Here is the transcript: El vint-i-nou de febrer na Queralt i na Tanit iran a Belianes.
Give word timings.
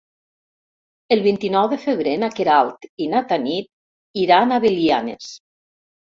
El 1.15 1.19
vint-i-nou 1.25 1.67
de 1.73 1.77
febrer 1.83 2.13
na 2.21 2.29
Queralt 2.39 2.87
i 3.05 3.09
na 3.11 3.21
Tanit 3.33 3.69
iran 4.23 4.55
a 4.55 4.59
Belianes. 4.65 5.29